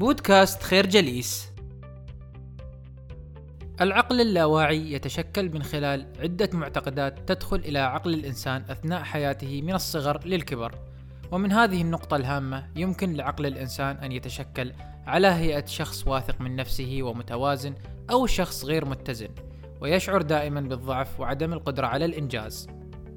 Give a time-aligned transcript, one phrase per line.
[0.00, 1.50] بودكاست خير جليس.
[3.80, 10.26] العقل اللاواعي يتشكل من خلال عدة معتقدات تدخل إلى عقل الإنسان أثناء حياته من الصغر
[10.26, 10.74] للكبر.
[11.30, 14.72] ومن هذه النقطة الهامة يمكن لعقل الإنسان أن يتشكل
[15.06, 17.74] على هيئة شخص واثق من نفسه ومتوازن
[18.10, 19.30] أو شخص غير متزن
[19.80, 22.68] ويشعر دائما بالضعف وعدم القدرة على الإنجاز.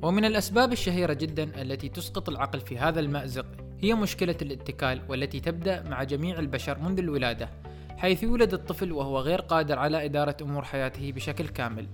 [0.01, 5.83] ومن الأسباب الشهيرة جدا التي تسقط العقل في هذا المأزق هي مشكلة الاتكال والتي تبدأ
[5.89, 7.49] مع جميع البشر منذ الولادة
[7.97, 11.87] حيث يولد الطفل وهو غير قادر على إدارة أمور حياته بشكل كامل.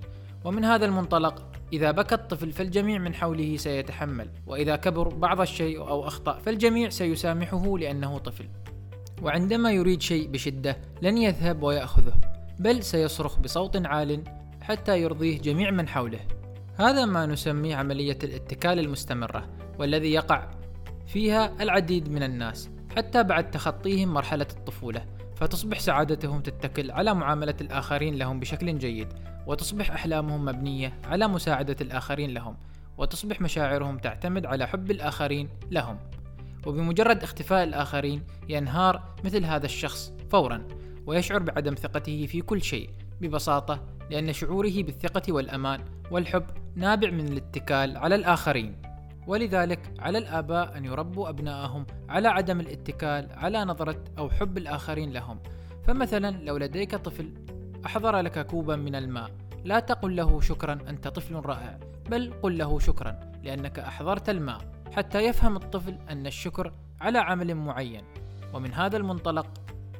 [0.46, 6.08] ومن هذا المنطلق إذا بكى الطفل فالجميع من حوله سيتحمل وإذا كبر بعض الشيء أو
[6.08, 8.46] أخطأ فالجميع سيسامحه لأنه طفل.
[9.22, 12.14] وعندما يريد شيء بشدة لن يذهب ويأخذه
[12.60, 14.24] بل سيصرخ بصوت عال
[14.62, 16.20] حتى يرضيه جميع من حوله.
[16.78, 19.48] هذا ما نسميه عملية الاتكال المستمرة
[19.80, 20.59] والذي يقع
[21.10, 28.16] فيها العديد من الناس حتى بعد تخطيهم مرحلة الطفولة فتصبح سعادتهم تتكل على معاملة الآخرين
[28.16, 29.08] لهم بشكل جيد
[29.48, 32.58] وتصبح أحلامهم مبنية على مساعدة الآخرين لهم
[32.98, 36.00] وتصبح مشاعرهم تعتمد على حب الآخرين لهم.
[36.66, 40.68] وبمجرد اختفاء الآخرين ينهار مثل هذا الشخص فورا
[41.08, 42.90] ويشعر بعدم ثقته في كل شيء
[43.22, 48.89] ببساطة لأن شعوره بالثقة والأمان والحب نابع من الاتكال على الآخرين.
[49.30, 55.40] ولذلك على الآباء أن يربوا أبنائهم على عدم الاتكال على نظرة أو حب الآخرين لهم.
[55.84, 57.34] فمثلا لو لديك طفل
[57.86, 59.32] أحضر لك كوبا من الماء.
[59.64, 61.80] لا تقل له شكرا أنت طفل رائع.
[62.10, 64.58] بل قل له شكرا لأنك أحضرت الماء.
[64.92, 68.04] حتى يفهم الطفل أن الشكر على عمل معين.
[68.54, 69.48] ومن هذا المنطلق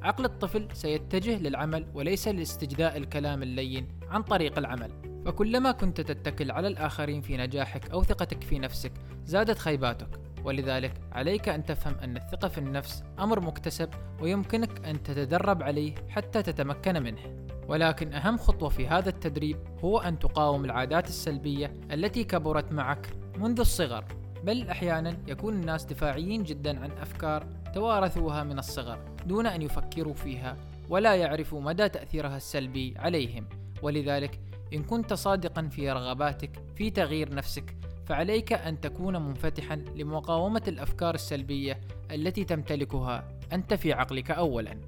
[0.02, 4.90] عقل الطفل سيتجه للعمل وليس لاستجداء الكلام اللين عن طريق العمل.
[5.26, 8.92] فكلما كنت تتكل على الآخرين في نجاحك أو ثقتك في نفسك
[9.24, 10.20] زادت خيباتك.
[10.44, 13.88] ولذلك عليك أن تفهم أن الثقة في النفس أمر مكتسب
[14.20, 17.46] ويمكنك أن تتدرب عليه حتى تتمكن منه.
[17.68, 23.60] ولكن أهم خطوة في هذا التدريب هو أن تقاوم العادات السلبية التي كبرت معك منذ
[23.60, 24.04] الصغر.
[24.44, 30.56] بل أحيانا يكون الناس دفاعيين جدا عن أفكار توارثوها من الصغر دون أن يفكروا فيها
[30.88, 33.48] ولا يعرفوا مدى تأثيرها السلبي عليهم.
[33.82, 34.40] ولذلك
[34.72, 37.76] إن كنت صادقا في رغباتك في تغيير نفسك
[38.10, 44.80] فعليك أن تكون منفتحا لمقاومة الأفكار السلبية التي تمتلكها أنت في عقلك أولا.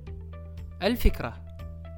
[0.83, 1.45] الفكرة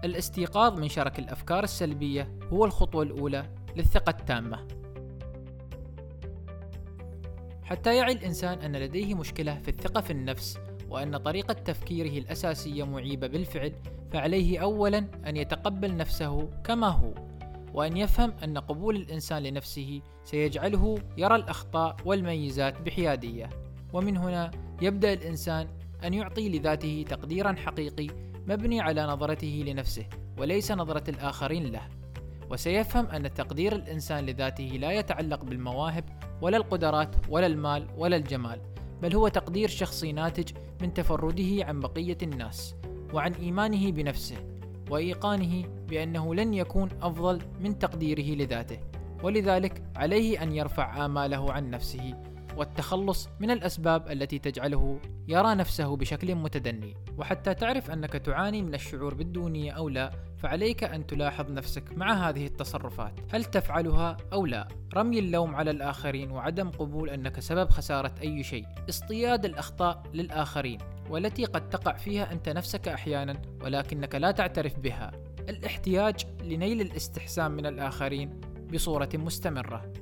[0.04, 3.46] الاستيقاظ من شرك الأفكار السلبية هو الخطوة الأولى
[3.76, 4.68] للثقة التامة.
[7.62, 10.58] حتى يعي الإنسان أن لديه مشكلة في الثقة في النفس
[10.88, 13.72] وأن طريقة تفكيره الأساسية معيبة بالفعل
[14.12, 17.34] فعليه أولا أن يتقبل نفسه كما هو.
[17.74, 23.50] وأن يفهم أن قبول الإنسان لنفسه سيجعله يرى الأخطاء والميزات بحيادية.
[23.92, 24.50] ومن هنا
[24.82, 25.68] يبدأ الإنسان
[26.04, 28.06] أن يعطي لذاته تقديرا حقيقي
[28.46, 30.06] مبني على نظرته لنفسه
[30.38, 31.88] وليس نظرة الآخرين له.
[32.50, 36.04] وسيفهم أن تقدير الإنسان لذاته لا يتعلق بالمواهب
[36.42, 38.60] ولا القدرات ولا المال ولا الجمال
[39.02, 40.52] بل هو تقدير شخصي ناتج
[40.82, 42.74] من تفرده عن بقية الناس
[43.12, 44.53] وعن إيمانه بنفسه.
[44.91, 48.78] وإيقانه بأنه لن يكون أفضل من تقديره لذاته
[49.22, 52.15] ولذلك عليه أن يرفع آماله عن نفسه
[52.56, 56.95] والتخلص من الأسباب التي تجعله يرى نفسه بشكل متدني.
[57.19, 62.47] وحتى تعرف أنك تعاني من الشعور بالدونية أو لا فعليك أن تلاحظ نفسك مع هذه
[62.47, 63.21] التصرفات.
[63.33, 68.66] هل تفعلها أو لا؟ رمي اللوم على الآخرين وعدم قبول أنك سبب خسارة أي شيء.
[68.89, 70.78] اصطياد الأخطاء للآخرين.
[71.10, 75.10] والتي قد تقع فيها أنت نفسك أحيانا ولكنك لا تعترف بها.
[75.48, 78.41] الاحتياج لنيل الاستحسان من الآخرين
[78.72, 79.92] بصورة مستمرة.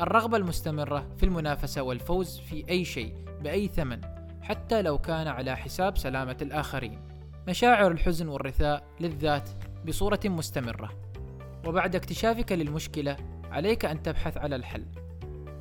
[0.00, 4.00] الرغبة المستمرة في المنافسة والفوز في أي شيء بأي ثمن
[4.42, 7.00] حتى لو كان على حساب سلامة الآخرين.
[7.48, 9.50] مشاعر الحزن والرثاء للذات
[9.86, 10.90] بصورة مستمرة.
[11.66, 13.16] وبعد اكتشافك للمشكلة
[13.50, 14.84] عليك أن تبحث على الحل.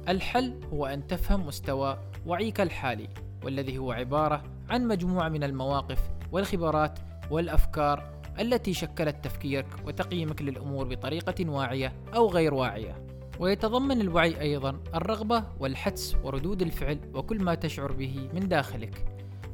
[0.09, 3.09] الحل هو أن تفهم مستوى وعيك الحالي
[3.43, 5.99] والذي هو عبارة عن مجموعة من المواقف
[6.31, 6.99] والخبرات
[7.31, 13.05] والأفكار التي شكلت تفكيرك وتقييمك للأمور بطريقة واعية أو غير واعية.
[13.39, 19.05] ويتضمن الوعي أيضا الرغبة والحدس وردود الفعل وكل ما تشعر به من داخلك.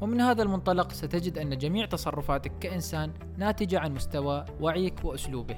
[0.01, 5.55] ومن هذا المنطلق ستجد أن جميع تصرفاتك كإنسان ناتجة عن مستوى وعيك وأسلوبه.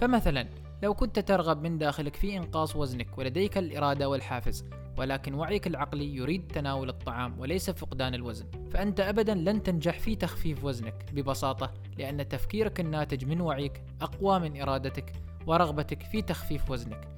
[0.00, 0.48] فمثلا
[0.82, 4.64] لو كنت ترغب من داخلك في إنقاص وزنك ولديك الإرادة والحافز
[4.98, 8.46] ولكن وعيك العقلي يريد تناول الطعام وليس فقدان الوزن.
[8.70, 14.60] فأنت أبدا لن تنجح في تخفيف وزنك ببساطة لأن تفكيرك الناتج من وعيك أقوى من
[14.60, 15.12] إرادتك
[15.46, 17.08] ورغبتك في تخفيف وزنك.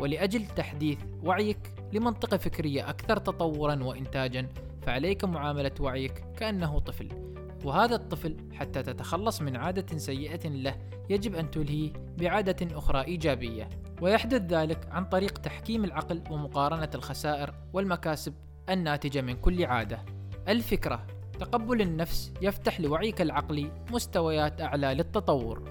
[0.00, 4.48] ولأجل تحديث وعيك لمنطقة فكرية أكثر تطورا وإنتاجا
[4.82, 7.08] فعليك معاملة وعيك كأنه طفل.
[7.64, 10.76] وهذا الطفل حتى تتخلص من عادة سيئة له
[11.10, 13.68] يجب أن تلهيه بعادة أخرى إيجابية.
[14.02, 18.34] ويحدث ذلك عن طريق تحكيم العقل ومقارنة الخسائر والمكاسب
[18.68, 20.04] الناتجة من كل عادة.
[20.48, 21.06] الفكرة
[21.38, 25.62] تقبل النفس يفتح لوعيك العقلي مستويات أعلى للتطور.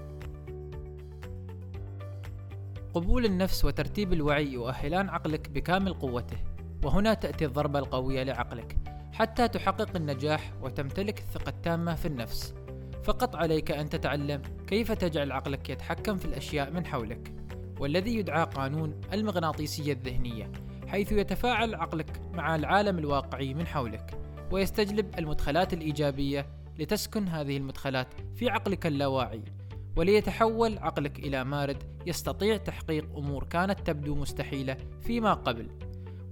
[2.94, 6.36] قبول النفس وترتيب الوعي يؤهلان عقلك بكامل قوته
[6.84, 8.97] وهنا تأتي الضربة القوية لعقلك.
[9.18, 12.54] حتى تحقق النجاح وتمتلك الثقة التامة في النفس.
[13.04, 17.32] فقط عليك أن تتعلم كيف تجعل عقلك يتحكم في الأشياء من حولك
[17.80, 20.52] والذي يدعى قانون المغناطيسية الذهنية
[20.86, 24.18] حيث يتفاعل عقلك مع العالم الواقعي من حولك
[24.50, 26.46] ويستجلب المدخلات الإيجابية
[26.78, 29.42] لتسكن هذه المدخلات في عقلك اللاواعي
[29.96, 35.68] وليتحول عقلك إلى مارد يستطيع تحقيق أمور كانت تبدو مستحيلة فيما قبل.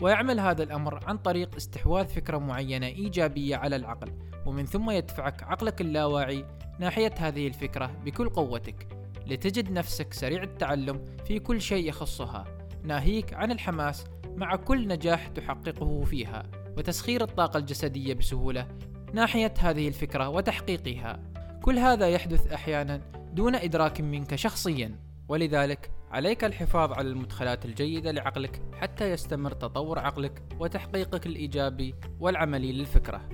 [0.00, 4.12] ويعمل هذا الأمر عن طريق استحواذ فكرة معينة إيجابية على العقل
[4.46, 6.44] ومن ثم يدفعك عقلك اللاواعي
[6.78, 8.88] ناحية هذه الفكرة بكل قوتك
[9.26, 12.44] لتجد نفسك سريع التعلم في كل شيء يخصها
[12.84, 14.04] ناهيك عن الحماس
[14.36, 16.42] مع كل نجاح تحققه فيها
[16.76, 18.66] وتسخير الطاقة الجسدية بسهولة
[19.12, 21.20] ناحية هذه الفكرة وتحقيقها.
[21.62, 23.00] كل هذا يحدث أحيانا
[23.32, 24.98] دون إدراك منك شخصيا
[25.28, 33.28] ولذلك عليك الحفاظ على المدخلات الجيدة لعقلك حتى يستمر تطور عقلك وتحقيقك الإيجابي والعملي للفكرة.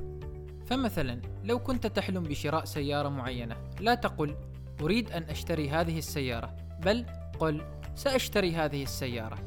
[0.66, 4.36] فمثلا لو كنت تحلم بشراء سيارة معينة لا تقل
[4.80, 6.56] أريد أن أشتري هذه السيارة.
[6.84, 7.06] بل
[7.38, 7.62] قل
[7.94, 9.38] سأشتري هذه السيارة.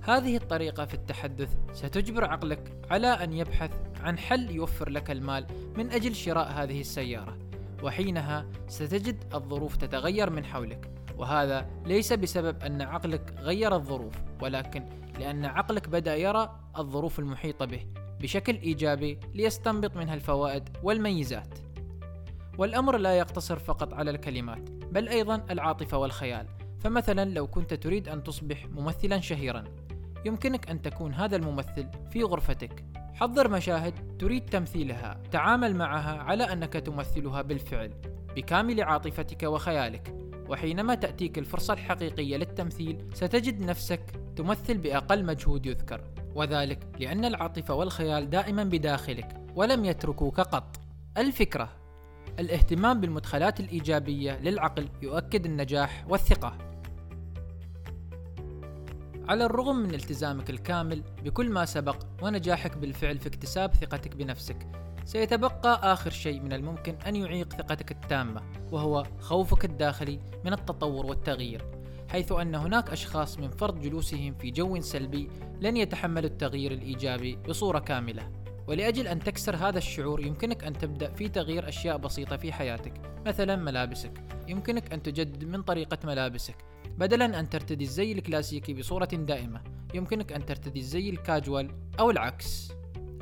[0.00, 5.90] هذه الطريقة في التحدث ستجبر عقلك على أن يبحث عن حل يوفر لك المال من
[5.90, 7.38] أجل شراء هذه السيارة
[7.82, 10.90] وحينها ستجد الظروف تتغير من حولك.
[11.16, 14.84] وهذا ليس بسبب أن عقلك غير الظروف ولكن
[15.18, 17.86] لأن عقلك بدأ يرى الظروف المحيطة به
[18.20, 21.58] بشكل إيجابي ليستنبط منها الفوائد والميزات.
[22.58, 26.46] والأمر لا يقتصر فقط على الكلمات بل أيضا العاطفة والخيال.
[26.80, 29.64] فمثلا لو كنت تريد أن تصبح ممثلا شهيرا
[30.24, 32.84] يمكنك أن تكون هذا الممثل في غرفتك.
[33.14, 37.90] حضر مشاهد تريد تمثيلها تعامل معها على أنك تمثلها بالفعل
[38.36, 40.23] بكامل عاطفتك وخيالك.
[40.48, 44.00] وحينما تأتيك الفرصة الحقيقية للتمثيل ستجد نفسك
[44.36, 46.00] تمثل بأقل مجهود يذكر
[46.34, 50.80] وذلك لأن العاطفة والخيال دائما بداخلك ولم يتركوك قط.
[51.18, 51.68] الفكرة
[52.38, 56.58] الاهتمام بالمدخلات الإيجابية للعقل يؤكد النجاح والثقة.
[59.28, 65.92] على الرغم من التزامك الكامل بكل ما سبق ونجاحك بالفعل في اكتساب ثقتك بنفسك سيتبقى
[65.92, 68.42] آخر شيء من الممكن أن يعيق ثقتك التامة
[68.72, 71.74] وهو خوفك الداخلي من التطور والتغيير
[72.14, 75.30] حيث أن هناك أشخاص من فرض جلوسهم في جو سلبي
[75.60, 78.30] لن يتحملوا التغيير الإيجابي بصورة كاملة.
[78.66, 82.92] ولأجل أن تكسر هذا الشعور يمكنك أن تبدأ في تغيير أشياء بسيطة في حياتك
[83.26, 84.12] مثلا ملابسك.
[84.48, 86.56] يمكنك أن تجدد من طريقة ملابسك.
[86.98, 89.60] بدلا أن ترتدي الزي الكلاسيكي بصورة دائمة
[89.94, 92.72] يمكنك أن ترتدي الزي الكاجوال أو العكس.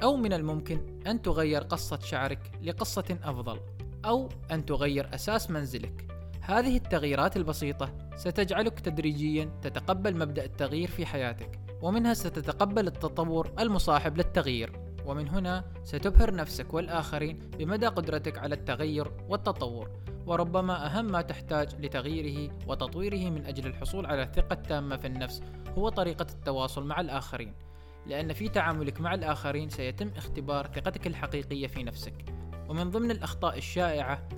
[0.02, 3.60] أو من الممكن أن تغير قصة شعرك لقصة أفضل
[4.04, 6.06] أو أن تغير أساس منزلك.
[6.40, 14.72] هذه التغييرات البسيطة ستجعلك تدريجيا تتقبل مبدأ التغيير في حياتك ومنها ستتقبل التطور المصاحب للتغيير.
[15.06, 19.90] ومن هنا ستبهر نفسك والآخرين بمدى قدرتك على التغير والتطور.
[20.26, 25.42] وربما أهم ما تحتاج لتغييره وتطويره من أجل الحصول على الثقة التامة في النفس
[25.78, 27.54] هو طريقة التواصل مع الآخرين.
[28.06, 32.14] لأن في تعاملك مع الآخرين سيتم اختبار ثقتك الحقيقية في نفسك.
[32.68, 34.28] ومن ضمن الأخطاء الشائعة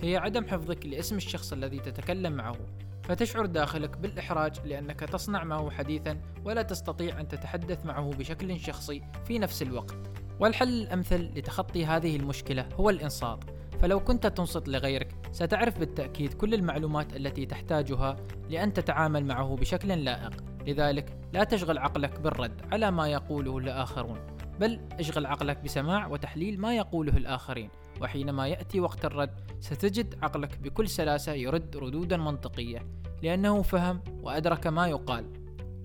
[0.00, 2.56] هي عدم حفظك لاسم الشخص الذي تتكلم معه.
[3.02, 9.38] فتشعر داخلك بالإحراج لأنك تصنع معه حديثا ولا تستطيع أن تتحدث معه بشكل شخصي في
[9.38, 9.96] نفس الوقت.
[10.40, 13.44] والحل الأمثل لتخطي هذه المشكلة هو الإنصات.
[13.82, 18.16] فلو كنت تنصت لغيرك ستعرف بالتأكيد كل المعلومات التي تحتاجها
[18.50, 20.49] لأن تتعامل معه بشكل لائق.
[20.66, 24.18] لذلك لا تشغل عقلك بالرد على ما يقوله الآخرون
[24.60, 30.88] بل اشغل عقلك بسماع وتحليل ما يقوله الآخرين وحينما يأتي وقت الرد ستجد عقلك بكل
[30.88, 32.86] سلاسة يرد ردودا منطقية
[33.22, 35.32] لأنه فهم وأدرك ما يقال.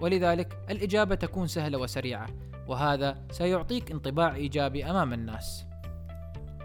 [0.01, 2.27] ولذلك الإجابة تكون سهلة وسريعة
[2.67, 5.65] وهذا سيعطيك انطباع إيجابي أمام الناس.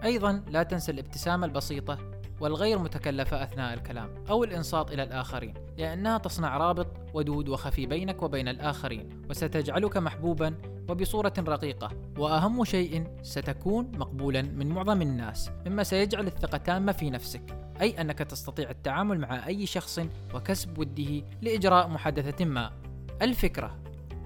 [0.04, 1.98] أيضا لا تنسى الابتسامة البسيطة
[2.40, 8.48] والغير متكلفة أثناء الكلام أو الإنصات إلى الآخرين لأنها تصنع رابط ودود وخفي بينك وبين
[8.48, 10.54] الآخرين وستجعلك محبوبا
[10.88, 17.42] وبصورة رقيقة وأهم شيء ستكون مقبولا من معظم الناس مما سيجعل الثقة تامة في نفسك
[17.80, 20.00] أي أنك تستطيع التعامل مع أي شخص
[20.34, 22.72] وكسب وده لإجراء محادثة ما.
[23.22, 23.78] الفكرة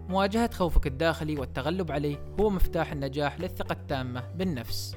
[0.08, 4.96] مواجهة خوفك الداخلي والتغلب عليه هو مفتاح النجاح للثقة التامة بالنفس.